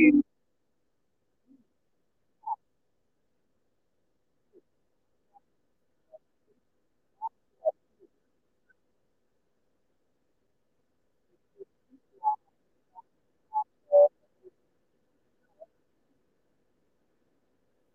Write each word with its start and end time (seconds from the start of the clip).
really 0.00 0.23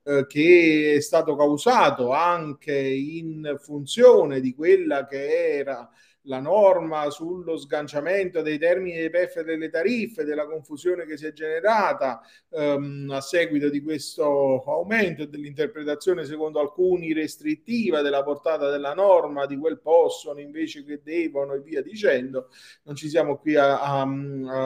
Eh, 0.09 0.25
che 0.25 0.95
è 0.97 1.02
stato 1.02 1.35
causato 1.35 2.11
anche 2.11 2.75
in 2.75 3.57
funzione 3.59 4.39
di 4.39 4.55
quella 4.55 5.05
che 5.05 5.57
era 5.57 5.88
la 6.23 6.39
norma 6.39 7.09
sullo 7.09 7.57
sganciamento 7.57 8.41
dei 8.41 8.57
termini 8.57 8.97
dei 8.97 9.09
PEF 9.09 9.38
e 9.38 9.43
delle 9.43 9.69
tariffe, 9.69 10.23
della 10.23 10.45
confusione 10.45 11.05
che 11.05 11.17
si 11.17 11.25
è 11.25 11.31
generata 11.31 12.21
ehm, 12.49 13.09
a 13.11 13.21
seguito 13.21 13.69
di 13.69 13.81
questo 13.81 14.63
aumento 14.66 15.23
e 15.23 15.27
dell'interpretazione 15.27 16.25
secondo 16.25 16.59
alcuni 16.59 17.13
restrittiva 17.13 18.01
della 18.01 18.23
portata 18.23 18.69
della 18.69 18.94
norma, 18.94 19.45
di 19.45 19.57
quel 19.57 19.79
possono 19.79 20.39
invece 20.39 20.83
che 20.83 21.01
devono 21.03 21.53
e 21.53 21.61
via 21.61 21.81
dicendo, 21.81 22.49
non 22.83 22.95
ci 22.95 23.07
siamo 23.07 23.38
qui 23.38 23.55
a, 23.55 23.81
a, 23.81 24.01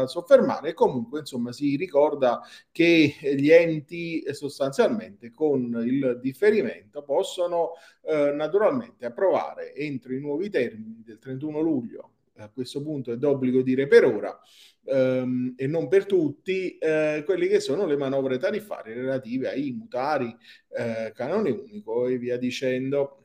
a 0.01 0.07
soffermare. 0.07 0.73
comunque, 0.73 1.19
insomma, 1.19 1.51
si 1.51 1.75
ricorda 1.75 2.41
che 2.71 3.15
gli 3.35 3.49
enti 3.49 4.23
sostanzialmente 4.33 5.31
con 5.33 5.81
il 5.85 6.19
differimento 6.21 7.03
possono 7.03 7.71
eh, 8.05 8.31
naturalmente 8.31 9.05
approvare 9.05 9.73
entro 9.75 10.13
i 10.13 10.19
nuovi 10.19 10.49
termini 10.49 11.01
del 11.05 11.19
31 11.19 11.59
luglio, 11.59 12.11
a 12.37 12.49
questo 12.49 12.81
punto 12.81 13.11
è 13.11 13.17
d'obbligo 13.17 13.61
dire 13.61 13.87
per 13.87 14.05
ora, 14.05 14.39
ehm, 14.85 15.53
e 15.55 15.67
non 15.67 15.87
per 15.87 16.05
tutti, 16.05 16.77
eh, 16.77 17.23
quelli 17.25 17.47
che 17.47 17.59
sono 17.59 17.85
le 17.85 17.97
manovre 17.97 18.37
tariffarie 18.37 18.93
relative 18.93 19.49
ai 19.49 19.71
mutari, 19.71 20.35
eh, 20.77 21.11
canone 21.13 21.49
unico 21.51 22.07
e 22.07 22.17
via 22.17 22.37
dicendo. 22.37 23.22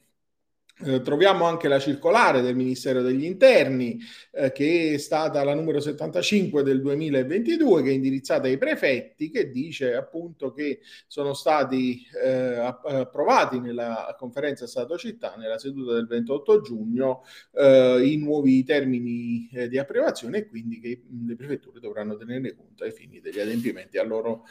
Eh, 0.84 1.02
troviamo 1.02 1.44
anche 1.44 1.66
la 1.66 1.80
circolare 1.80 2.40
del 2.40 2.54
Ministero 2.54 3.02
degli 3.02 3.24
Interni, 3.24 3.98
eh, 4.30 4.52
che 4.52 4.92
è 4.94 4.98
stata 4.98 5.42
la 5.42 5.52
numero 5.52 5.80
75 5.80 6.62
del 6.62 6.80
2022, 6.80 7.82
che 7.82 7.90
è 7.90 7.92
indirizzata 7.94 8.46
ai 8.46 8.58
prefetti, 8.58 9.28
che 9.28 9.50
dice 9.50 9.96
appunto 9.96 10.52
che 10.52 10.78
sono 11.08 11.34
stati 11.34 12.06
eh, 12.24 12.74
approvati 12.84 13.58
nella 13.58 14.14
conferenza 14.16 14.68
Stato-Città, 14.68 15.34
nella 15.36 15.58
seduta 15.58 15.94
del 15.94 16.06
28 16.06 16.60
giugno, 16.60 17.24
eh, 17.54 18.00
i 18.04 18.16
nuovi 18.16 18.62
termini 18.62 19.48
eh, 19.52 19.68
di 19.68 19.78
approvazione 19.78 20.38
e 20.38 20.46
quindi 20.46 20.78
che 20.78 21.02
le 21.26 21.34
prefetture 21.34 21.80
dovranno 21.80 22.16
tenerne 22.16 22.54
conto 22.54 22.84
ai 22.84 22.92
fini 22.92 23.18
degli 23.20 23.40
adempimenti 23.40 23.98
loro, 24.04 24.44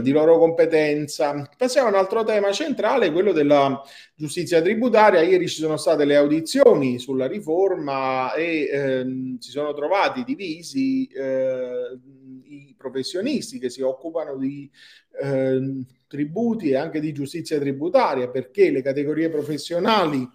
di 0.00 0.12
loro 0.12 0.38
competenza. 0.38 1.50
Passiamo 1.56 1.88
a 1.88 1.90
un 1.90 1.96
altro 1.96 2.22
tema 2.22 2.52
centrale, 2.52 3.10
quello 3.10 3.32
della 3.32 3.82
giustizia 4.14 4.62
tributaria. 4.62 5.22
Ieri 5.22 5.48
ci 5.56 5.62
sono 5.62 5.78
state 5.78 6.04
le 6.04 6.16
audizioni 6.16 6.98
sulla 6.98 7.26
riforma 7.26 8.34
e 8.34 8.68
ehm, 8.70 9.38
si 9.38 9.50
sono 9.50 9.72
trovati 9.72 10.22
divisi 10.22 11.06
eh, 11.06 11.98
i 12.44 12.74
professionisti 12.76 13.58
che 13.58 13.70
si 13.70 13.80
occupano 13.80 14.36
di 14.36 14.70
eh, 15.18 15.82
tributi 16.06 16.68
e 16.68 16.76
anche 16.76 17.00
di 17.00 17.14
giustizia 17.14 17.58
tributaria 17.58 18.28
perché 18.28 18.70
le 18.70 18.82
categorie 18.82 19.30
professionali 19.30 20.28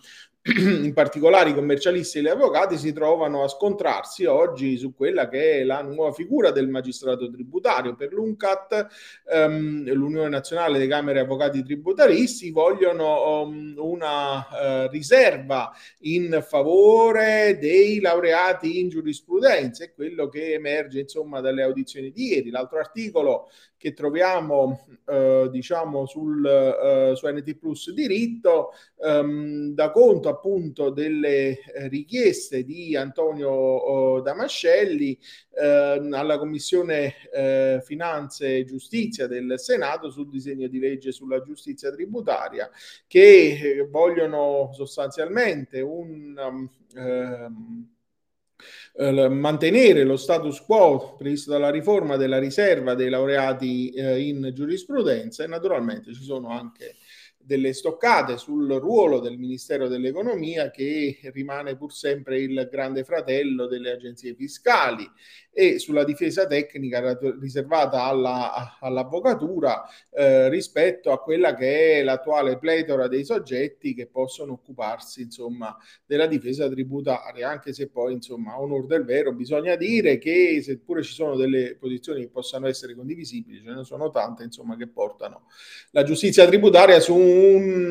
in 0.57 0.91
particolare 0.94 1.52
i 1.52 1.53
commercialisti 1.53 2.18
e 2.18 2.22
gli 2.24 2.28
avvocati 2.28 2.75
si 2.75 2.91
trovano 2.94 3.44
a 3.44 3.47
scontrarsi 3.47 4.25
oggi 4.25 4.75
su 4.75 4.96
quella 4.96 5.29
che 5.29 5.59
è 5.59 5.63
la 5.63 5.84
nuova 5.84 6.12
figura 6.13 6.50
del 6.50 6.68
magistrato 6.68 7.29
tributario. 7.29 7.96
Per 7.96 8.12
l'UNCAT, 8.12 8.88
ehm, 9.31 9.94
l'Unione 9.94 10.29
Nazionale 10.29 10.79
delle 10.79 10.90
Camere 10.90 11.19
Avvocati 11.19 11.62
Tributaristi, 11.62 12.50
vogliono 12.50 13.41
um, 13.41 13.75
una 13.78 14.40
uh, 14.40 14.90
riserva 14.90 15.72
in 16.00 16.44
favore 16.47 17.59
dei 17.59 18.00
laureati 18.00 18.79
in 18.79 18.90
giurisprudenza, 18.90 19.84
è 19.84 19.94
quello 19.94 20.28
che 20.28 20.53
emerge 20.53 21.02
insomma 21.02 21.40
dalle 21.40 21.62
audizioni 21.62 22.09
di 22.09 22.29
ieri. 22.29 22.50
L'altro 22.50 22.79
articolo 22.79 23.47
che 23.81 23.94
troviamo 23.94 24.85
eh, 25.08 25.47
diciamo 25.50 26.06
sul, 26.06 26.46
eh, 26.46 27.16
su 27.16 27.28
NT 27.28 27.56
Plus 27.56 27.91
diritto 27.91 28.73
ehm, 29.03 29.73
da 29.73 29.90
conto 29.90 30.29
appunto 30.31 30.90
delle 30.90 31.59
eh, 31.59 31.88
richieste 31.88 32.64
di 32.64 32.96
Antonio 32.96 33.50
oh, 33.50 34.22
Damascelli 34.22 35.18
ehm, 35.53 36.14
alla 36.14 36.38
Commissione 36.38 37.14
eh, 37.31 37.81
Finanze 37.84 38.58
e 38.58 38.66
Giustizia 38.66 39.28
del 39.28 39.59
Senato 39.59 40.09
sul 40.09 40.30
disegno 40.30 40.68
di 40.68 40.80
legge 40.80 41.12
sulla 41.12 41.41
giustizia 41.41 41.91
tributaria 41.91 42.70
che 43.08 43.59
eh, 43.62 43.88
vogliono 43.90 44.72
sostanzialmente 44.74 45.81
un 45.81 46.36
um, 46.38 46.70
eh, 48.97 49.30
mantenere 49.30 50.03
lo 50.03 50.18
status 50.18 50.62
quo 50.62 51.16
previsto 51.18 51.52
dalla 51.52 51.70
riforma 51.70 52.18
della 52.18 52.38
riserva 52.38 52.94
dei 52.94 53.09
laureati 53.09 53.94
in 53.96 54.52
giurisprudenza 54.53 55.44
e 55.44 55.47
naturalmente 55.47 56.14
ci 56.14 56.24
sono 56.24 56.50
anche 56.50 56.96
delle 57.44 57.74
stoccate 57.74 58.38
sul 58.38 58.68
ruolo 58.79 59.19
del 59.19 59.38
Ministero 59.38 59.88
dell'Economia 59.88 60.69
che 60.72 61.19
rimane 61.34 61.75
pur 61.75 61.94
sempre 61.94 62.40
il 62.40 62.68
grande 62.72 63.03
fratello 63.03 63.68
delle 63.68 63.91
agenzie 63.91 64.34
fiscali. 64.35 65.09
E 65.53 65.79
sulla 65.79 66.06
difesa 66.06 66.47
tecnica 66.47 67.18
riservata 67.41 68.03
alla, 68.03 68.78
all'avvocatura 68.79 69.84
eh, 70.09 70.47
rispetto 70.47 71.12
a 71.12 71.22
quella 71.22 71.56
che 71.56 72.00
è 72.00 72.03
l'attuale 72.03 72.57
pletora 72.57 73.09
dei 73.09 73.25
soggetti 73.25 73.94
che 73.94 74.08
possono 74.08 74.53
occuparsi 74.53 75.23
insomma 75.23 75.75
della 76.06 76.28
difesa 76.28 76.69
tributaria. 76.69 77.50
Anche 77.50 77.73
se 77.73 77.90
poi 77.90 78.13
insomma 78.13 78.53
a 78.53 78.62
onor 78.62 78.85
del 78.85 79.03
vero 79.03 79.34
bisogna 79.34 79.75
dire 79.75 80.18
che 80.18 80.62
seppure 80.63 81.03
ci 81.03 81.13
sono 81.13 81.35
delle 81.35 81.75
posizioni 81.78 82.22
che 82.22 82.29
possano 82.29 82.68
essere 82.68 82.96
condivisibili 82.96 83.61
ce 83.64 83.73
ne 83.73 83.84
sono 83.84 84.09
tante 84.09 84.43
insomma 84.43 84.76
che 84.78 84.88
portano 84.88 85.47
la 85.91 86.03
giustizia 86.03 86.46
tributaria 86.46 86.99
su 86.99 87.16
un 87.16 87.30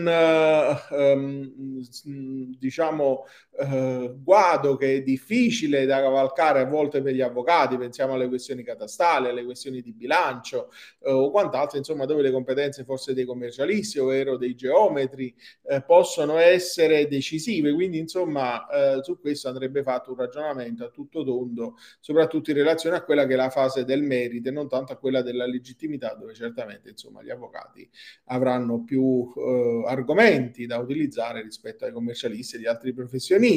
uh, 0.07 0.77
um, 0.91 1.83
diciamo 2.59 3.25
uh, 3.61 4.23
guado 4.23 4.77
che 4.77 4.97
è 4.97 5.03
difficile 5.03 5.85
da 5.87 6.01
cavalcare 6.01 6.61
a 6.61 6.65
volte 6.65 7.03
per 7.03 7.15
gli 7.15 7.21
avvocati, 7.21 7.77
pensiamo 7.77 8.15
alle 8.15 8.29
questioni 8.29 8.63
catastali, 8.63 9.29
alle 9.29 9.45
questioni 9.45 9.83
di 9.83 9.93
bilancio 9.93 10.71
uh, 11.01 11.11
o 11.11 11.31
quant'altro, 11.31 11.79
insomma, 11.79 12.05
dove 12.07 12.23
le 12.23 12.31
competenze 12.31 12.85
forse 12.85 13.15
dei 13.15 13.25
commercialisti, 13.25 13.99
ovvero 13.99 14.37
dei 14.37 14.55
geometri, 14.55 15.35
possono 15.87 16.39
essere 16.39 17.07
decisive. 17.07 17.73
Quindi, 17.73 17.99
insomma, 17.99 18.67
su 19.03 19.21
questo 19.21 19.49
andrebbe 19.49 19.83
fatto 19.83 20.11
un 20.11 20.17
ragionamento 20.17 20.85
a 20.85 20.89
tutto 20.89 21.25
tondo, 21.25 21.77
soprattutto 22.01 22.51
in 22.51 22.57
relazione 22.57 22.97
a 22.97 23.03
quella 23.03 23.27
che 23.27 23.35
è 23.35 23.37
la 23.37 23.51
fase 23.51 23.85
del 23.85 24.03
merito 24.03 24.49
e 24.49 24.53
non 24.53 24.69
tanto 24.69 24.93
a 24.93 24.97
quella 24.97 25.23
della 25.23 25.47
legittimità, 25.47 26.15
dove 26.15 26.35
certamente, 26.35 26.91
insomma, 26.91 27.23
gli 27.23 27.31
avvocati 27.31 27.89
avranno 28.27 28.83
più 28.83 29.33
eh, 29.37 29.83
argomenti 29.87 30.67
da 30.67 30.79
utilizzare 30.79 31.43
rispetto 31.43 31.85
ai 31.85 31.93
commercialisti 31.93 32.57
e 32.57 32.59
agli 32.59 32.67
altri 32.67 32.93
professionisti. 32.93 33.50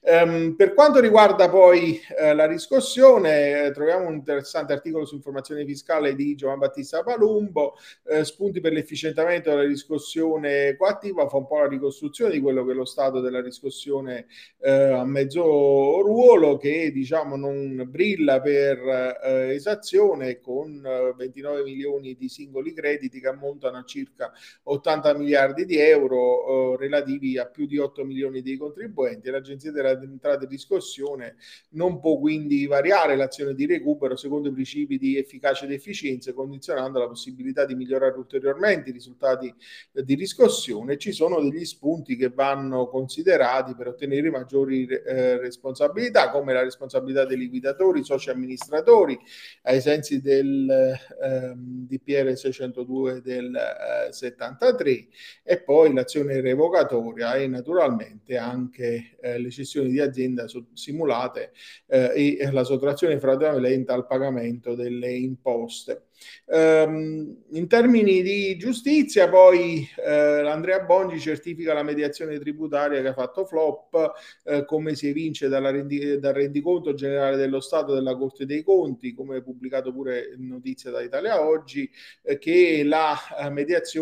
Um, 0.00 0.54
per 0.56 0.74
quanto 0.74 1.00
riguarda 1.00 1.48
poi 1.48 2.00
eh, 2.18 2.34
la 2.34 2.46
riscossione, 2.46 3.66
eh, 3.66 3.70
troviamo 3.70 4.08
un 4.08 4.14
interessante 4.14 4.72
articolo 4.72 5.04
su 5.04 5.14
informazione 5.14 5.64
fiscale 5.64 6.14
di 6.14 6.34
Giovan 6.34 6.58
Battista 6.58 7.02
Palumbo, 7.02 7.76
eh, 8.06 8.24
spunti 8.24 8.60
per 8.60 8.72
l'efficientamento 8.72 9.50
della 9.50 9.62
riscossione 9.62 10.74
coattiva, 10.76 11.28
fa 11.28 11.36
un 11.36 11.46
po' 11.46 11.58
la 11.58 11.68
ricostruzione 11.68 12.32
di 12.32 12.40
quello 12.40 12.64
che 12.64 12.72
è 12.72 12.74
lo 12.74 12.84
stato 12.84 13.20
della 13.20 13.40
riscossione 13.40 14.26
eh, 14.60 14.70
a 14.70 15.04
mezzo 15.04 15.42
ruolo 15.42 16.56
che 16.56 16.90
diciamo 16.92 17.36
non 17.36 17.84
brilla 17.88 18.40
per 18.40 18.78
eh, 19.22 19.54
esazione 19.54 20.40
con 20.40 20.82
29 21.16 21.62
milioni 21.62 22.14
di 22.14 22.28
singoli 22.28 22.72
crediti 22.72 23.20
che 23.20 23.28
ammontano 23.28 23.78
a 23.78 23.84
circa 23.84 24.32
80 24.64 25.04
60 25.04 25.14
miliardi 25.14 25.64
di 25.66 25.78
euro 25.78 26.74
eh, 26.74 26.76
relativi 26.78 27.36
a 27.38 27.46
più 27.46 27.66
di 27.66 27.78
8 27.78 28.04
milioni 28.04 28.40
di 28.40 28.56
contribuenti. 28.56 29.13
L'Agenzia 29.22 29.72
delle 29.72 29.90
Entrate 29.90 30.46
di 30.46 30.54
Riscossione 30.54 31.36
non 31.70 32.00
può 32.00 32.18
quindi 32.18 32.66
variare 32.66 33.16
l'azione 33.16 33.54
di 33.54 33.66
recupero 33.66 34.16
secondo 34.16 34.48
i 34.48 34.52
principi 34.52 34.98
di 34.98 35.16
efficacia 35.16 35.64
ed 35.64 35.72
efficienza, 35.72 36.32
condizionando 36.32 36.98
la 36.98 37.08
possibilità 37.08 37.64
di 37.64 37.74
migliorare 37.74 38.16
ulteriormente 38.16 38.90
i 38.90 38.92
risultati 38.92 39.52
di 39.92 40.14
riscossione. 40.14 40.96
Ci 40.96 41.12
sono 41.12 41.40
degli 41.40 41.64
spunti 41.64 42.16
che 42.16 42.28
vanno 42.28 42.88
considerati 42.88 43.74
per 43.74 43.88
ottenere 43.88 44.30
maggiori 44.30 44.86
eh, 44.86 45.38
responsabilità, 45.38 46.30
come 46.30 46.52
la 46.52 46.62
responsabilità 46.62 47.24
dei 47.24 47.38
liquidatori, 47.38 48.04
soci 48.04 48.30
amministratori, 48.30 49.18
ai 49.62 49.80
sensi 49.80 50.20
del 50.20 50.68
eh, 50.70 51.52
DPR 51.56 52.36
602 52.36 53.20
del 53.20 53.54
eh, 53.54 54.12
73 54.12 54.84
3 54.84 55.06
e 55.42 55.62
poi 55.62 55.92
l'azione 55.92 56.40
revocatoria 56.40 57.34
e 57.34 57.46
naturalmente 57.48 58.36
anche 58.36 59.03
eh, 59.20 59.38
le 59.38 59.50
cessioni 59.50 59.90
di 59.90 60.00
azienda 60.00 60.46
simulate 60.72 61.52
eh, 61.86 62.36
e 62.38 62.50
la 62.50 62.64
sottrazione 62.64 63.18
fraudolenta 63.18 63.94
al 63.94 64.06
pagamento 64.06 64.74
delle 64.74 65.12
imposte. 65.12 66.06
Um, 66.46 67.36
in 67.50 67.66
termini 67.66 68.22
di 68.22 68.56
giustizia, 68.56 69.28
poi 69.28 69.86
eh, 69.96 70.48
Andrea 70.48 70.80
Bongi 70.80 71.18
certifica 71.18 71.74
la 71.74 71.82
mediazione 71.82 72.38
tributaria 72.38 73.00
che 73.02 73.08
ha 73.08 73.14
fatto 73.14 73.44
flop, 73.44 74.12
eh, 74.44 74.64
come 74.64 74.94
si 74.94 75.08
evince 75.08 75.48
rendi- 75.48 76.18
dal 76.18 76.34
rendiconto 76.34 76.94
generale 76.94 77.36
dello 77.36 77.60
Stato 77.60 77.94
della 77.94 78.16
Corte 78.16 78.46
dei 78.46 78.62
Conti, 78.62 79.12
come 79.12 79.42
pubblicato 79.42 79.92
pure 79.92 80.34
in 80.36 80.46
notizia 80.46 80.90
da 80.90 81.02
Italia 81.02 81.46
Oggi, 81.46 81.90
eh, 82.22 82.38
che 82.38 82.82
la 82.84 83.16
eh, 83.38 83.50
mediazione 83.50 83.94